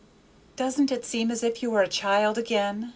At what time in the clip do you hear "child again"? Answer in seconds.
1.87-2.89